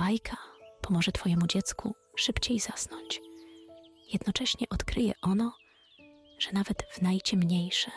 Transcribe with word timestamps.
bajka 0.00 0.36
pomoże 0.80 1.12
Twojemu 1.12 1.46
dziecku 1.46 1.94
szybciej 2.16 2.60
zasnąć. 2.60 3.20
Jednocześnie 4.12 4.66
odkryje 4.70 5.12
ono, 5.22 5.52
że 6.38 6.52
nawet 6.52 6.82
w 6.92 7.02
najciemniejsze 7.02 7.90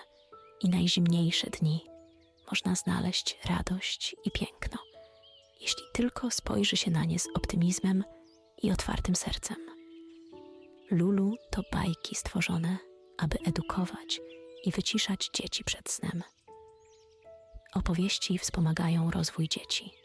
i 0.62 0.70
najzimniejsze 0.70 1.50
dni 1.50 1.86
można 2.52 2.76
znaleźć 2.76 3.38
radość 3.46 4.16
i 4.26 4.31
piękno, 4.31 4.78
jeśli 5.62 5.84
tylko 5.94 6.31
spojrzy 6.31 6.78
się 6.78 6.92
na 6.92 7.05
nie 7.05 7.20
z 7.20 7.28
optymizmem 7.36 8.04
i 8.63 8.72
otwartym 8.72 9.15
sercem. 9.15 9.58
Lulu 10.92 11.35
to 11.51 11.62
bajki 11.72 12.15
stworzone, 12.15 12.78
aby 13.17 13.38
edukować 13.46 14.22
i 14.65 14.72
wyciszać 14.72 15.29
dzieci 15.33 15.63
przed 15.63 15.90
snem. 15.90 16.23
Opowieści 17.73 18.38
wspomagają 18.38 19.12
rozwój 19.12 19.48
dzieci, 19.48 20.02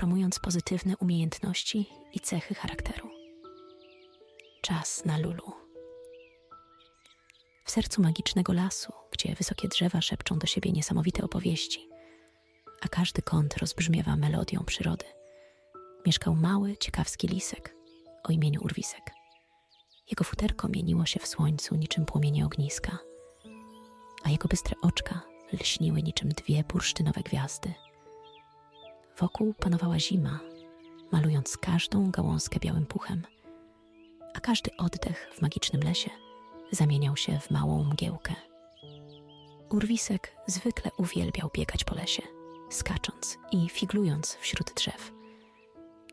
promując 0.00 0.38
pozytywne 0.38 0.96
umiejętności 0.96 1.88
i 2.12 2.20
cechy 2.20 2.54
charakteru. 2.54 3.10
Czas 4.60 5.04
na 5.04 5.18
Lulu. 5.18 5.52
W 7.64 7.70
sercu 7.70 8.02
magicznego 8.02 8.52
lasu, 8.52 8.92
gdzie 9.12 9.34
wysokie 9.34 9.68
drzewa 9.68 10.00
szepczą 10.00 10.38
do 10.38 10.46
siebie 10.46 10.72
niesamowite 10.72 11.22
opowieści, 11.24 11.88
a 12.80 12.88
każdy 12.88 13.22
kąt 13.22 13.56
rozbrzmiewa 13.56 14.16
melodią 14.16 14.64
przyrody, 14.64 15.04
mieszkał 16.06 16.34
mały, 16.34 16.76
ciekawski 16.76 17.28
lisek 17.28 17.74
o 18.24 18.32
imieniu 18.32 18.60
Urwisek. 18.64 19.10
Jego 20.10 20.24
futerko 20.24 20.68
mieniło 20.68 21.06
się 21.06 21.20
w 21.20 21.26
słońcu 21.26 21.74
niczym 21.74 22.06
płomienie 22.06 22.46
ogniska, 22.46 22.98
a 24.24 24.30
jego 24.30 24.48
bystre 24.48 24.76
oczka 24.82 25.20
lśniły 25.52 26.02
niczym 26.02 26.28
dwie 26.28 26.64
bursztynowe 26.64 27.20
gwiazdy. 27.20 27.74
Wokół 29.20 29.54
panowała 29.54 29.98
zima, 29.98 30.40
malując 31.12 31.56
każdą 31.56 32.10
gałązkę 32.10 32.60
białym 32.60 32.86
puchem, 32.86 33.22
a 34.34 34.40
każdy 34.40 34.76
oddech 34.76 35.30
w 35.34 35.42
magicznym 35.42 35.82
lesie 35.82 36.10
zamieniał 36.70 37.16
się 37.16 37.38
w 37.38 37.50
małą 37.50 37.84
mgiełkę. 37.84 38.34
Urwisek 39.70 40.36
zwykle 40.46 40.90
uwielbiał 40.96 41.50
biegać 41.54 41.84
po 41.84 41.94
lesie, 41.94 42.22
skacząc 42.70 43.38
i 43.52 43.68
figlując 43.68 44.34
wśród 44.34 44.74
drzew. 44.74 45.12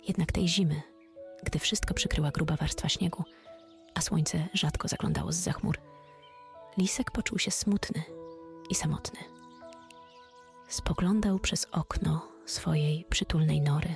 Jednak 0.08 0.32
tej 0.32 0.48
zimy, 0.48 0.82
gdy 1.44 1.60
wszystko 1.60 1.94
przykryła 1.94 2.32
gruba 2.32 2.56
warstwa 2.56 2.90
śniegu, 2.90 3.24
a 3.96 4.02
słońce 4.02 4.48
rzadko 4.54 4.88
zaglądało 4.88 5.32
z 5.32 5.36
za 5.36 5.54
chmur, 5.54 5.78
lisek 6.78 7.12
poczuł 7.12 7.40
się 7.40 7.52
smutny 7.52 8.04
i 8.70 8.76
samotny. 8.76 9.20
Spoglądał 10.68 11.40
przez 11.40 11.68
okno 11.72 12.37
swojej 12.48 13.06
przytulnej 13.10 13.62
nory, 13.62 13.96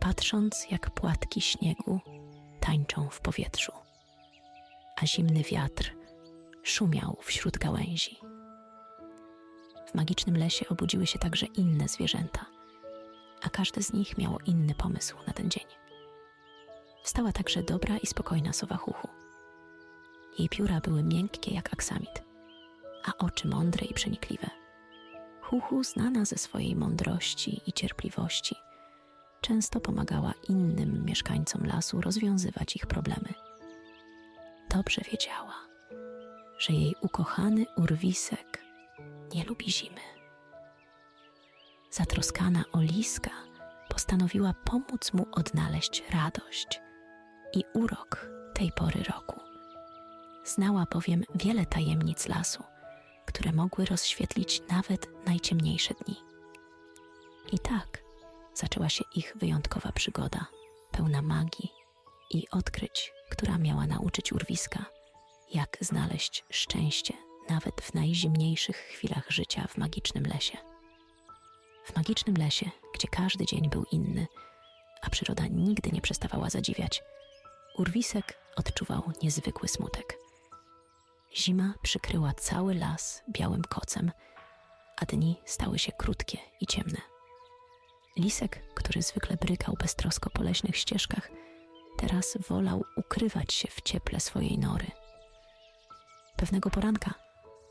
patrząc 0.00 0.66
jak 0.70 0.90
płatki 0.90 1.40
śniegu 1.40 2.00
tańczą 2.60 3.08
w 3.10 3.20
powietrzu, 3.20 3.72
a 5.02 5.06
zimny 5.06 5.42
wiatr 5.42 5.94
szumiał 6.62 7.16
wśród 7.20 7.58
gałęzi. 7.58 8.16
W 9.86 9.94
magicznym 9.94 10.36
lesie 10.36 10.68
obudziły 10.68 11.06
się 11.06 11.18
także 11.18 11.46
inne 11.46 11.88
zwierzęta, 11.88 12.46
a 13.42 13.50
każde 13.50 13.82
z 13.82 13.92
nich 13.92 14.18
miało 14.18 14.38
inny 14.46 14.74
pomysł 14.74 15.16
na 15.26 15.32
ten 15.32 15.50
dzień. 15.50 15.66
Wstała 17.02 17.32
także 17.32 17.62
dobra 17.62 17.98
i 17.98 18.06
spokojna 18.06 18.52
sowa 18.52 18.76
Huchu. 18.76 19.08
Jej 20.38 20.48
pióra 20.48 20.80
były 20.80 21.02
miękkie 21.02 21.54
jak 21.54 21.72
aksamit, 21.72 22.22
a 23.04 23.24
oczy 23.24 23.48
mądre 23.48 23.86
i 23.86 23.94
przenikliwe. 23.94 24.61
Huchu, 25.52 25.84
znana 25.84 26.24
ze 26.24 26.36
swojej 26.38 26.76
mądrości 26.76 27.60
i 27.66 27.72
cierpliwości, 27.72 28.56
często 29.40 29.80
pomagała 29.80 30.32
innym 30.48 31.04
mieszkańcom 31.04 31.66
lasu 31.66 32.00
rozwiązywać 32.00 32.76
ich 32.76 32.86
problemy. 32.86 33.34
Dobrze 34.70 35.00
wiedziała, 35.12 35.54
że 36.58 36.72
jej 36.72 36.94
ukochany 37.00 37.66
urwisek 37.76 38.64
nie 39.34 39.44
lubi 39.44 39.72
zimy. 39.72 40.00
Zatroskana 41.90 42.64
o 42.72 42.80
liska 42.80 43.30
postanowiła 43.88 44.54
pomóc 44.64 45.12
mu 45.12 45.26
odnaleźć 45.32 46.02
radość 46.10 46.80
i 47.54 47.64
urok 47.74 48.30
tej 48.54 48.72
pory 48.72 49.02
roku. 49.02 49.40
Znała 50.44 50.86
bowiem 50.92 51.24
wiele 51.34 51.66
tajemnic 51.66 52.28
lasu, 52.28 52.62
które 53.32 53.52
mogły 53.52 53.84
rozświetlić 53.84 54.62
nawet 54.68 55.26
najciemniejsze 55.26 55.94
dni. 55.94 56.16
I 57.52 57.58
tak 57.58 58.02
zaczęła 58.54 58.88
się 58.88 59.04
ich 59.14 59.32
wyjątkowa 59.36 59.92
przygoda, 59.92 60.46
pełna 60.90 61.22
magii 61.22 61.72
i 62.30 62.48
odkryć, 62.50 63.12
która 63.30 63.58
miała 63.58 63.86
nauczyć 63.86 64.32
urwiska, 64.32 64.84
jak 65.54 65.76
znaleźć 65.80 66.44
szczęście 66.50 67.14
nawet 67.48 67.80
w 67.80 67.94
najzimniejszych 67.94 68.76
chwilach 68.76 69.30
życia 69.30 69.66
w 69.68 69.78
magicznym 69.78 70.26
lesie. 70.26 70.58
W 71.84 71.96
magicznym 71.96 72.36
lesie, 72.36 72.70
gdzie 72.94 73.08
każdy 73.08 73.46
dzień 73.46 73.70
był 73.70 73.84
inny, 73.92 74.26
a 75.02 75.10
przyroda 75.10 75.46
nigdy 75.50 75.90
nie 75.90 76.00
przestawała 76.00 76.50
zadziwiać, 76.50 77.02
Urwisek 77.78 78.38
odczuwał 78.56 79.02
niezwykły 79.22 79.68
smutek. 79.68 80.21
Zima 81.36 81.74
przykryła 81.82 82.32
cały 82.32 82.74
las 82.74 83.22
białym 83.30 83.62
kocem, 83.62 84.10
a 84.96 85.04
dni 85.04 85.40
stały 85.44 85.78
się 85.78 85.92
krótkie 85.92 86.38
i 86.60 86.66
ciemne. 86.66 87.00
Lisek, 88.16 88.74
który 88.74 89.02
zwykle 89.02 89.36
brykał 89.36 89.74
beztrosko 89.80 90.30
po 90.30 90.42
leśnych 90.42 90.76
ścieżkach, 90.76 91.30
teraz 91.98 92.38
wolał 92.48 92.84
ukrywać 92.96 93.54
się 93.54 93.68
w 93.68 93.80
cieple 93.80 94.20
swojej 94.20 94.58
nory. 94.58 94.86
Pewnego 96.36 96.70
poranka, 96.70 97.14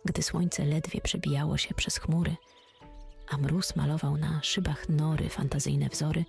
gdy 0.06 0.24
słońce 0.24 0.66
ledwie 0.66 1.02
przebijało 1.02 1.58
się 1.58 1.74
przez 1.74 1.98
chmury, 1.98 2.36
a 3.30 3.38
mróz 3.38 3.76
malował 3.76 4.18
na 4.18 4.44
szybach 4.44 4.90
nory 4.90 5.30
fantazyjne 5.30 5.90
wzory, 5.90 6.26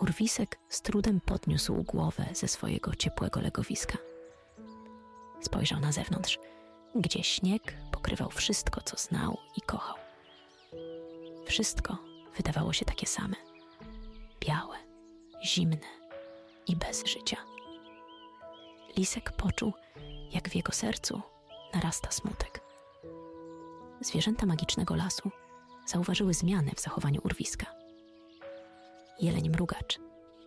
Urwisek 0.00 0.58
z 0.68 0.82
trudem 0.82 1.20
podniósł 1.20 1.82
głowę 1.82 2.26
ze 2.32 2.48
swojego 2.48 2.94
ciepłego 2.94 3.40
legowiska. 3.40 3.98
Spojrzał 5.44 5.80
na 5.80 5.92
zewnątrz, 5.92 6.38
gdzie 6.94 7.22
śnieg 7.24 7.76
pokrywał 7.92 8.30
wszystko, 8.30 8.80
co 8.80 8.96
znał 8.96 9.38
i 9.56 9.60
kochał. 9.60 9.96
Wszystko 11.46 11.96
wydawało 12.36 12.72
się 12.72 12.84
takie 12.84 13.06
same: 13.06 13.36
białe, 14.40 14.76
zimne 15.44 15.86
i 16.66 16.76
bez 16.76 17.06
życia. 17.06 17.36
Lisek 18.96 19.32
poczuł, 19.32 19.72
jak 20.32 20.48
w 20.48 20.54
jego 20.54 20.72
sercu 20.72 21.22
narasta 21.74 22.10
smutek. 22.10 22.60
Zwierzęta 24.00 24.46
magicznego 24.46 24.96
lasu 24.96 25.30
zauważyły 25.86 26.34
zmianę 26.34 26.70
w 26.76 26.80
zachowaniu 26.80 27.20
urwiska. 27.24 27.66
Jeleń 29.20 29.50
mrugacz, 29.50 29.98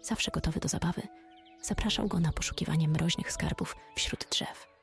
zawsze 0.01 0.31
gotowy 0.31 0.59
do 0.59 0.67
zabawy, 0.67 1.01
zapraszał 1.61 2.07
go 2.07 2.19
na 2.19 2.31
poszukiwanie 2.31 2.87
mroźnych 2.87 3.31
skarbów 3.31 3.75
wśród 3.95 4.27
drzew. 4.31 4.76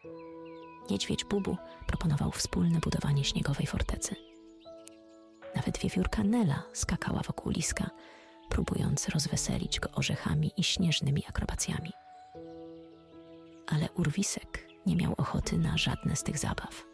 Niedźwiedź 0.91 1.25
Bubu 1.25 1.57
proponował 1.87 2.31
wspólne 2.31 2.81
budowanie 2.81 3.25
śniegowej 3.25 3.67
fortecy. 3.67 4.17
Nawet 5.57 5.79
wiewiórka 5.79 6.25
Nela 6.25 6.63
skakała 6.73 7.21
wokół 7.21 7.53
liska, 7.53 7.91
próbując 8.49 9.09
rozweselić 9.09 9.81
go 9.81 9.91
orzechami 9.91 10.51
i 10.57 10.65
śnieżnymi 10.65 11.25
akrobacjami. 11.29 11.93
Ale 13.67 13.89
urwisek 13.91 14.69
nie 14.87 14.97
miał 14.97 15.15
ochoty 15.17 15.59
na 15.59 15.79
żadne 15.79 16.17
z 16.17 16.23
tych 16.23 16.39
zabaw. 16.39 16.85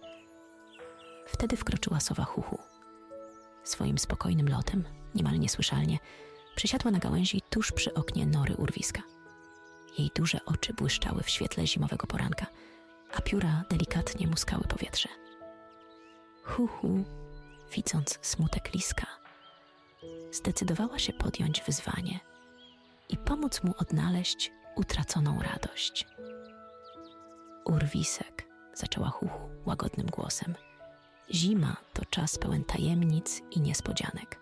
Wtedy 1.26 1.56
wkroczyła 1.56 2.00
sowa 2.00 2.24
Huchu. 2.24 2.58
Swoim 3.64 3.98
spokojnym 3.98 4.48
lotem, 4.48 4.84
niemal 5.14 5.38
niesłyszalnie, 5.38 5.98
przysiadła 6.56 6.90
na 6.90 6.98
gałęzi 6.98 7.40
tuż 7.50 7.72
przy 7.72 7.94
oknie 7.94 8.26
nory 8.26 8.56
urwiska. 8.56 9.02
Jej 9.98 10.10
duże 10.16 10.38
oczy 10.46 10.74
błyszczały 10.74 11.22
w 11.22 11.30
świetle 11.30 11.66
zimowego 11.66 12.06
poranka, 12.06 12.46
a 13.14 13.20
pióra 13.20 13.64
delikatnie 13.70 14.26
muskały 14.26 14.64
powietrze. 14.64 15.08
Huhu, 16.44 17.04
widząc 17.72 18.18
smutek 18.22 18.72
liska, 18.74 19.06
zdecydowała 20.32 20.98
się 20.98 21.12
podjąć 21.12 21.62
wyzwanie 21.62 22.20
i 23.08 23.16
pomóc 23.16 23.62
mu 23.62 23.74
odnaleźć 23.78 24.52
utraconą 24.76 25.42
radość. 25.42 26.06
Urwisek, 27.64 28.46
zaczęła 28.74 29.08
Huchu 29.08 29.50
łagodnym 29.66 30.06
głosem. 30.06 30.54
Zima 31.30 31.76
to 31.92 32.04
czas 32.04 32.38
pełen 32.38 32.64
tajemnic 32.64 33.42
i 33.50 33.60
niespodzianek. 33.60 34.40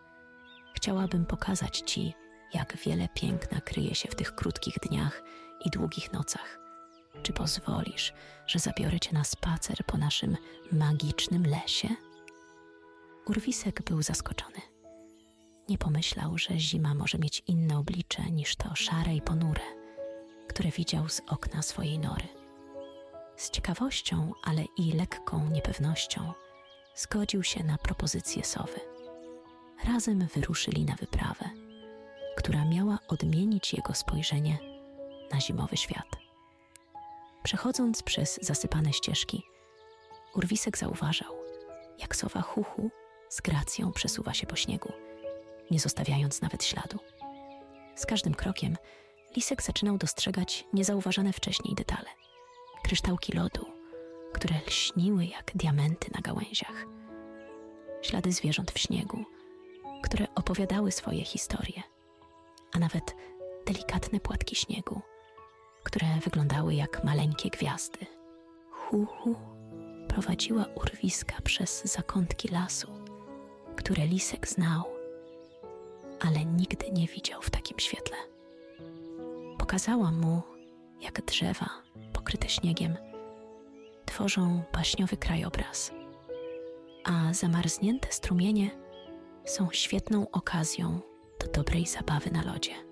Chciałabym 0.75 1.27
pokazać 1.27 1.79
Ci, 1.79 2.15
jak 2.55 2.77
wiele 2.77 3.09
piękna 3.15 3.61
kryje 3.61 3.95
się 3.95 4.09
w 4.09 4.15
tych 4.15 4.35
krótkich 4.35 4.75
dniach 4.83 5.23
i 5.65 5.71
długich 5.71 6.13
nocach. 6.13 6.68
Czy 7.23 7.33
pozwolisz, 7.33 8.13
że 8.47 8.59
zabiorę 8.59 9.01
Cię 9.01 9.13
na 9.13 9.25
spacer 9.25 9.85
po 9.87 9.99
naszym 9.99 10.37
magicznym 10.73 11.47
lesie? 11.47 11.89
Urwisek 13.27 13.83
był 13.83 14.03
zaskoczony. 14.03 14.61
Nie 15.69 15.79
pomyślał, 15.79 16.39
że 16.39 16.59
zima 16.59 16.95
może 16.95 17.19
mieć 17.19 17.43
inne 17.47 17.79
oblicze 17.79 18.23
niż 18.23 18.57
to 18.57 18.75
szare 18.75 19.15
i 19.15 19.23
ponure, 19.23 19.65
które 20.49 20.71
widział 20.71 21.09
z 21.09 21.21
okna 21.29 21.63
swojej 21.63 21.99
nory. 21.99 22.29
Z 23.37 23.51
ciekawością, 23.51 24.33
ale 24.45 24.65
i 24.77 24.93
lekką 24.93 25.51
niepewnością 25.51 26.33
zgodził 26.97 27.43
się 27.43 27.65
na 27.65 27.79
propozycję 27.79 28.45
sowy. 28.45 28.81
Razem 29.85 30.27
wyruszyli 30.35 30.85
na 30.85 30.95
wyprawę, 30.95 31.51
która 32.37 32.65
miała 32.65 32.99
odmienić 33.09 33.75
jego 33.75 33.95
spojrzenie 33.95 34.59
na 35.33 35.41
zimowy 35.41 35.77
świat. 35.77 36.28
Przechodząc 37.43 38.03
przez 38.03 38.39
zasypane 38.43 38.93
ścieżki, 38.93 39.43
Urwisek 40.35 40.79
zauważał, 40.79 41.35
jak 41.99 42.17
sowa 42.17 42.41
chuchu 42.41 42.91
z 43.29 43.41
gracją 43.41 43.93
przesuwa 43.93 44.35
się 44.35 44.47
po 44.47 44.57
śniegu, 44.57 44.93
nie 45.71 45.81
zostawiając 45.81 46.43
nawet 46.43 46.65
śladu. 46.65 46.99
Z 47.97 48.07
każdym 48.07 48.35
krokiem 48.35 48.77
Lisek 49.37 49.63
zaczynał 49.63 49.99
dostrzegać 49.99 50.65
niezauważane 50.73 51.33
wcześniej 51.33 51.75
detale. 51.75 52.09
Kryształki 52.85 53.33
lodu, 53.33 53.67
które 54.33 54.55
lśniły 54.67 55.25
jak 55.25 55.53
diamenty 55.55 56.11
na 56.15 56.21
gałęziach. 56.21 56.87
Ślady 58.03 58.33
zwierząt 58.33 58.71
w 58.71 58.79
śniegu, 58.79 59.25
które 60.03 60.27
opowiadały 60.35 60.93
swoje 60.93 61.25
historie, 61.25 61.83
a 62.73 62.79
nawet 62.79 63.15
delikatne 63.67 64.21
płatki 64.21 64.57
śniegu, 64.57 65.03
które 65.89 66.07
wyglądały 66.25 66.75
jak 66.75 67.05
maleńkie 67.05 67.51
gwiazdy. 67.51 67.99
Hu-hu 68.71 69.35
prowadziła 70.09 70.65
urwiska 70.75 71.37
przez 71.45 71.85
zakątki 71.85 72.49
lasu, 72.49 72.89
które 73.77 74.07
Lisek 74.07 74.49
znał, 74.49 74.85
ale 76.21 76.45
nigdy 76.45 76.91
nie 76.93 77.07
widział 77.07 77.43
w 77.43 77.51
takim 77.51 77.79
świetle. 77.79 78.17
Pokazała 79.59 80.11
mu, 80.11 80.43
jak 81.01 81.25
drzewa 81.25 81.69
pokryte 82.13 82.49
śniegiem 82.49 82.97
tworzą 84.07 84.63
baśniowy 84.73 85.17
krajobraz, 85.17 85.93
a 87.05 87.35
zamarznięte 87.35 88.13
strumienie 88.13 88.71
są 89.45 89.69
świetną 89.73 90.31
okazją 90.31 91.01
do 91.41 91.53
dobrej 91.53 91.87
zabawy 91.87 92.31
na 92.31 92.43
lodzie. 92.45 92.88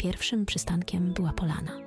Pierwszym 0.00 0.46
przystankiem 0.46 1.12
była 1.12 1.32
polana, 1.32 1.78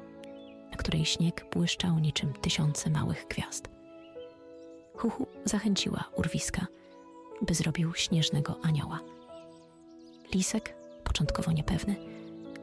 na 0.71 0.77
której 0.77 1.06
śnieg 1.06 1.45
błyszczał 1.54 2.00
niczym 2.00 2.33
tysiące 2.33 2.89
małych 2.89 3.25
gwiazd. 3.30 3.69
Huhu 4.95 5.27
zachęciła 5.45 6.04
urwiska, 6.15 6.68
by 7.42 7.54
zrobił 7.54 7.94
śnieżnego 7.94 8.60
anioła. 8.63 9.00
Lisek, 10.33 10.75
początkowo 11.04 11.51
niepewny, 11.51 11.95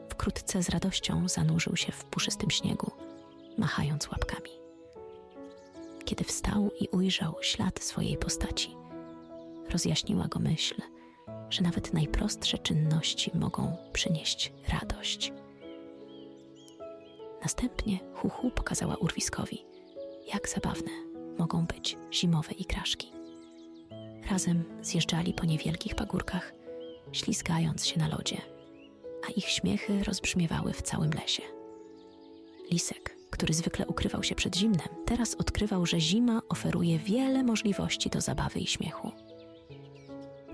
wkrótce 0.09 0.63
z 0.63 0.69
radością 0.69 1.29
zanurzył 1.29 1.75
się 1.75 1.91
w 1.91 2.05
puszystym 2.05 2.49
śniegu, 2.49 2.91
machając 3.57 4.11
łapkami. 4.11 4.51
Kiedy 6.05 6.23
wstał 6.23 6.71
i 6.79 6.87
ujrzał 6.87 7.35
ślad 7.41 7.83
swojej 7.83 8.17
postaci, 8.17 8.75
rozjaśniła 9.69 10.27
go 10.27 10.39
myśl, 10.39 10.81
że 11.49 11.61
nawet 11.61 11.93
najprostsze 11.93 12.57
czynności 12.57 13.31
mogą 13.33 13.77
przynieść 13.93 14.53
radość. 14.69 15.33
Następnie 17.41 17.99
Huhu 18.13 18.51
pokazała 18.51 18.95
urwiskowi, 18.95 19.65
jak 20.33 20.49
zabawne 20.49 20.91
mogą 21.37 21.65
być 21.65 21.97
zimowe 22.11 22.51
igraszki. 22.51 23.11
Razem 24.29 24.63
zjeżdżali 24.81 25.33
po 25.33 25.45
niewielkich 25.45 25.95
pagórkach, 25.95 26.53
ślizgając 27.11 27.87
się 27.87 27.99
na 27.99 28.07
lodzie, 28.07 28.37
a 29.27 29.31
ich 29.31 29.49
śmiechy 29.49 30.03
rozbrzmiewały 30.03 30.73
w 30.73 30.81
całym 30.81 31.11
lesie. 31.11 31.43
Lisek, 32.71 33.15
który 33.29 33.53
zwykle 33.53 33.87
ukrywał 33.87 34.23
się 34.23 34.35
przed 34.35 34.55
zimnem, 34.55 34.87
teraz 35.05 35.35
odkrywał, 35.35 35.85
że 35.85 35.99
zima 35.99 36.41
oferuje 36.49 36.99
wiele 36.99 37.43
możliwości 37.43 38.09
do 38.09 38.21
zabawy 38.21 38.59
i 38.59 38.67
śmiechu. 38.67 39.11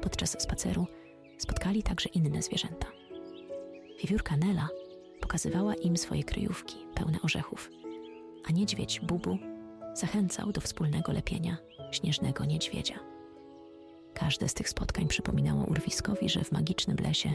Podczas 0.01 0.41
spaceru 0.41 0.87
spotkali 1.37 1.83
także 1.83 2.09
inne 2.09 2.41
zwierzęta. 2.41 2.87
Wiewiórka 4.01 4.37
Nela 4.37 4.69
pokazywała 5.27 5.75
im 5.75 5.97
swoje 5.97 6.23
kryjówki 6.23 6.77
pełne 6.95 7.17
orzechów, 7.23 7.71
a 8.49 8.51
niedźwiedź 8.51 8.99
Bubu 8.99 9.37
zachęcał 9.93 10.51
do 10.51 10.61
wspólnego 10.61 11.11
lepienia 11.11 11.57
śnieżnego 11.91 12.45
niedźwiedzia. 12.45 12.99
Każde 14.13 14.49
z 14.49 14.53
tych 14.53 14.69
spotkań 14.69 15.07
przypominało 15.07 15.65
urwiskowi, 15.65 16.29
że 16.29 16.43
w 16.43 16.51
magicznym 16.51 16.97
lesie 17.03 17.33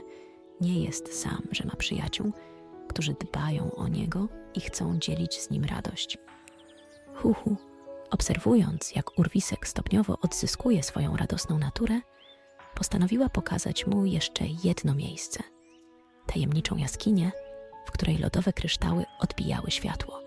nie 0.60 0.84
jest 0.84 1.20
sam, 1.20 1.42
że 1.50 1.64
ma 1.64 1.76
przyjaciół, 1.76 2.32
którzy 2.88 3.14
dbają 3.14 3.74
o 3.74 3.88
niego 3.88 4.28
i 4.54 4.60
chcą 4.60 4.98
dzielić 4.98 5.40
z 5.40 5.50
nim 5.50 5.64
radość. 5.64 6.18
Huhu, 7.14 7.56
obserwując, 8.10 8.94
jak 8.96 9.18
urwisek 9.18 9.68
stopniowo 9.68 10.18
odzyskuje 10.22 10.82
swoją 10.82 11.16
radosną 11.16 11.58
naturę, 11.58 12.00
postanowiła 12.74 13.28
pokazać 13.28 13.86
mu 13.86 14.06
jeszcze 14.06 14.44
jedno 14.64 14.94
miejsce 14.94 15.42
tajemniczą 16.26 16.76
jaskinię, 16.76 17.32
w 17.84 17.90
której 17.90 18.18
lodowe 18.18 18.52
kryształy 18.52 19.04
odbijały 19.18 19.70
światło, 19.70 20.20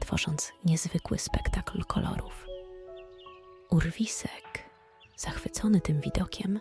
tworząc 0.00 0.52
niezwykły 0.64 1.18
spektakl 1.18 1.84
kolorów. 1.84 2.46
Urwisek, 3.70 4.70
zachwycony 5.16 5.80
tym 5.80 6.00
widokiem, 6.00 6.60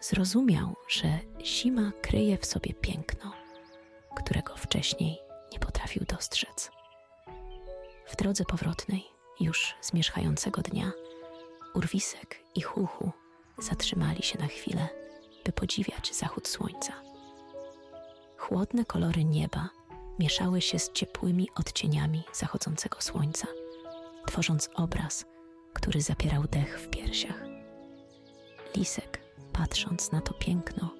zrozumiał, 0.00 0.76
że 0.88 1.18
zima 1.44 1.92
kryje 2.02 2.38
w 2.38 2.46
sobie 2.46 2.74
piękno, 2.74 3.32
którego 4.16 4.56
wcześniej 4.56 5.18
nie 5.52 5.58
potrafił 5.58 6.04
dostrzec. 6.04 6.70
W 8.06 8.16
drodze 8.16 8.44
powrotnej, 8.44 9.04
już 9.40 9.74
zmierzchającego 9.82 10.62
dnia, 10.62 10.92
Urwisek 11.74 12.40
i 12.54 12.60
Huchu 12.60 13.12
zatrzymali 13.58 14.22
się 14.22 14.38
na 14.38 14.46
chwilę, 14.46 14.88
by 15.44 15.52
podziwiać 15.52 16.14
zachód 16.14 16.48
słońca. 16.48 17.09
Chłodne 18.50 18.84
kolory 18.84 19.24
nieba 19.24 19.68
mieszały 20.18 20.60
się 20.60 20.78
z 20.78 20.92
ciepłymi 20.92 21.48
odcieniami 21.54 22.22
zachodzącego 22.32 23.00
słońca, 23.00 23.46
tworząc 24.26 24.70
obraz, 24.74 25.24
który 25.72 26.00
zapierał 26.00 26.42
dech 26.42 26.80
w 26.80 26.88
piersiach. 26.88 27.44
Lisek, 28.76 29.20
patrząc 29.52 30.12
na 30.12 30.20
to 30.20 30.34
piękno, 30.34 30.90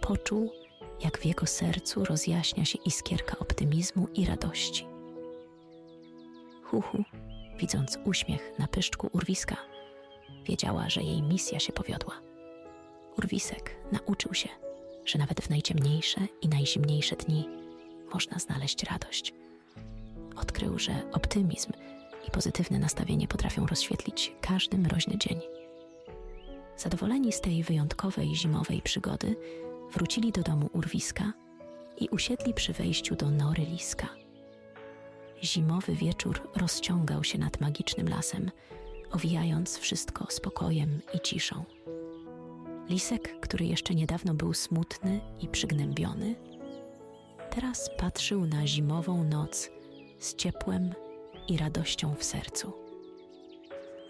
poczuł, 0.00 0.50
jak 1.04 1.18
w 1.18 1.24
jego 1.24 1.46
sercu 1.46 2.04
rozjaśnia 2.04 2.64
się 2.64 2.78
iskierka 2.84 3.38
optymizmu 3.38 4.08
i 4.14 4.26
radości. 4.26 4.86
Huhu, 6.64 7.04
widząc 7.56 7.98
uśmiech 8.04 8.58
na 8.58 8.68
pyszczku 8.68 9.10
urwiska, 9.12 9.56
wiedziała, 10.44 10.88
że 10.88 11.02
jej 11.02 11.22
misja 11.22 11.60
się 11.60 11.72
powiodła. 11.72 12.14
Urwisek 13.16 13.76
nauczył 13.92 14.34
się, 14.34 14.48
że 15.08 15.18
nawet 15.18 15.40
w 15.40 15.50
najciemniejsze 15.50 16.20
i 16.42 16.48
najzimniejsze 16.48 17.16
dni 17.16 17.48
można 18.14 18.38
znaleźć 18.38 18.84
radość. 18.84 19.34
Odkrył, 20.36 20.78
że 20.78 20.92
optymizm 21.12 21.72
i 22.28 22.30
pozytywne 22.30 22.78
nastawienie 22.78 23.28
potrafią 23.28 23.66
rozświetlić 23.66 24.32
każdy 24.40 24.78
mroźny 24.78 25.18
dzień. 25.18 25.40
Zadowoleni 26.76 27.32
z 27.32 27.40
tej 27.40 27.62
wyjątkowej 27.62 28.34
zimowej 28.36 28.82
przygody, 28.82 29.36
wrócili 29.92 30.32
do 30.32 30.42
domu 30.42 30.70
urwiska 30.72 31.32
i 31.96 32.08
usiedli 32.08 32.54
przy 32.54 32.72
wejściu 32.72 33.16
do 33.16 33.30
nory 33.30 33.62
liska. 33.64 34.08
Zimowy 35.42 35.94
wieczór 35.94 36.50
rozciągał 36.56 37.24
się 37.24 37.38
nad 37.38 37.60
magicznym 37.60 38.08
lasem, 38.08 38.50
owijając 39.10 39.78
wszystko 39.78 40.26
spokojem 40.30 41.00
i 41.14 41.20
ciszą. 41.20 41.64
Lisek, 42.88 43.40
który 43.40 43.66
jeszcze 43.66 43.94
niedawno 43.94 44.34
był 44.34 44.54
smutny 44.54 45.20
i 45.40 45.48
przygnębiony, 45.48 46.34
teraz 47.50 47.90
patrzył 47.98 48.46
na 48.46 48.66
zimową 48.66 49.24
noc 49.24 49.70
z 50.18 50.34
ciepłem 50.34 50.94
i 51.48 51.56
radością 51.56 52.14
w 52.14 52.24
sercu. 52.24 52.72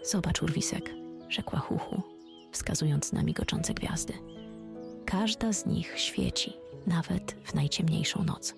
Zobacz, 0.03 0.41
urwisek, 0.41 0.89
rzekła 1.29 1.59
Huchu, 1.59 2.01
wskazując 2.51 3.13
na 3.13 3.23
migoczące 3.23 3.73
gwiazdy. 3.73 4.13
Każda 5.05 5.53
z 5.53 5.65
nich 5.65 5.99
świeci, 5.99 6.53
nawet 6.87 7.35
w 7.43 7.53
najciemniejszą 7.53 8.23
noc. 8.23 8.55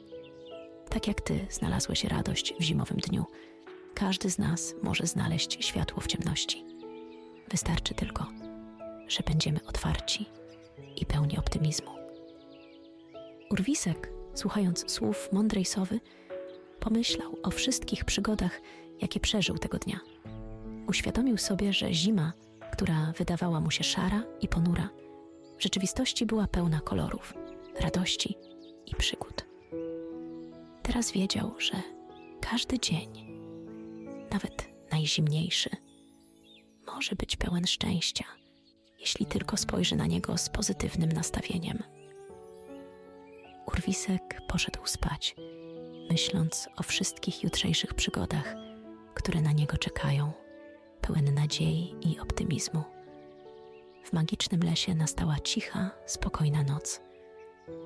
Tak 0.89 1.07
jak 1.07 1.21
ty 1.21 1.47
znalazłeś 1.49 2.03
radość 2.03 2.53
w 2.59 2.63
zimowym 2.63 2.97
dniu, 2.97 3.25
każdy 3.93 4.29
z 4.29 4.37
nas 4.37 4.73
może 4.83 5.07
znaleźć 5.07 5.65
światło 5.65 6.01
w 6.01 6.07
ciemności. 6.07 6.65
Wystarczy 7.51 7.93
tylko, 7.93 8.27
że 9.11 9.23
będziemy 9.23 9.59
otwarci 9.67 10.25
i 10.95 11.05
pełni 11.05 11.37
optymizmu. 11.37 11.91
Urwisek, 13.49 14.11
słuchając 14.33 14.91
słów 14.91 15.29
mądrej 15.31 15.65
sowy, 15.65 15.99
pomyślał 16.79 17.37
o 17.43 17.51
wszystkich 17.51 18.05
przygodach, 18.05 18.61
jakie 19.01 19.19
przeżył 19.19 19.57
tego 19.57 19.77
dnia. 19.77 19.99
Uświadomił 20.87 21.37
sobie, 21.37 21.73
że 21.73 21.93
zima, 21.93 22.33
która 22.71 23.13
wydawała 23.17 23.59
mu 23.59 23.71
się 23.71 23.83
szara 23.83 24.23
i 24.41 24.47
ponura, 24.47 24.89
w 25.57 25.63
rzeczywistości 25.63 26.25
była 26.25 26.47
pełna 26.47 26.79
kolorów, 26.79 27.33
radości 27.79 28.37
i 28.85 28.95
przygód. 28.95 29.45
Teraz 30.83 31.11
wiedział, 31.11 31.55
że 31.59 31.73
każdy 32.41 32.79
dzień, 32.79 33.09
nawet 34.31 34.69
najzimniejszy, 34.91 35.69
może 36.87 37.15
być 37.15 37.35
pełen 37.35 37.67
szczęścia, 37.67 38.25
jeśli 39.01 39.25
tylko 39.25 39.57
spojrzy 39.57 39.95
na 39.95 40.05
niego 40.05 40.37
z 40.37 40.49
pozytywnym 40.49 41.11
nastawieniem. 41.11 41.83
Urwisek 43.67 44.41
poszedł 44.47 44.79
spać, 44.85 45.35
myśląc 46.09 46.69
o 46.77 46.83
wszystkich 46.83 47.43
jutrzejszych 47.43 47.93
przygodach, 47.93 48.55
które 49.13 49.41
na 49.41 49.51
niego 49.51 49.77
czekają, 49.77 50.31
pełen 51.01 51.33
nadziei 51.33 51.95
i 52.01 52.19
optymizmu. 52.19 52.83
W 54.03 54.13
magicznym 54.13 54.61
lesie 54.63 54.95
nastała 54.95 55.39
cicha, 55.39 55.91
spokojna 56.05 56.63
noc, 56.63 57.01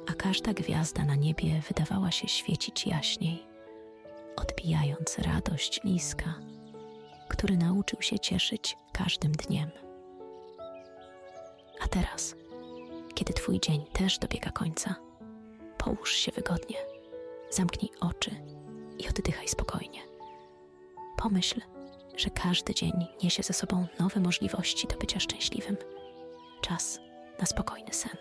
a 0.07 0.13
każda 0.13 0.53
gwiazda 0.53 1.05
na 1.05 1.15
niebie 1.15 1.61
wydawała 1.67 2.11
się 2.11 2.27
świecić 2.27 2.87
jaśniej, 2.87 3.47
odbijając 4.35 5.19
radość 5.19 5.81
liska, 5.83 6.33
który 7.29 7.57
nauczył 7.57 8.01
się 8.01 8.19
cieszyć 8.19 8.77
każdym 8.93 9.31
dniem. 9.31 9.84
A 11.85 11.87
teraz, 11.87 12.35
kiedy 13.13 13.33
Twój 13.33 13.59
dzień 13.59 13.85
też 13.93 14.19
dobiega 14.19 14.51
końca, 14.51 14.95
połóż 15.77 16.13
się 16.13 16.31
wygodnie, 16.31 16.75
zamknij 17.51 17.91
oczy 17.99 18.31
i 18.99 19.09
oddychaj 19.09 19.47
spokojnie. 19.47 19.99
Pomyśl, 21.17 21.61
że 22.17 22.29
każdy 22.29 22.73
dzień 22.73 22.91
niesie 23.23 23.43
ze 23.43 23.53
sobą 23.53 23.87
nowe 23.99 24.19
możliwości 24.19 24.87
do 24.87 24.97
bycia 24.97 25.19
szczęśliwym. 25.19 25.77
Czas 26.61 26.99
na 27.39 27.45
spokojny 27.45 27.93
sen. 27.93 28.17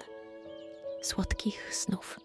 Słodkich 1.03 1.75
snów 1.75 2.21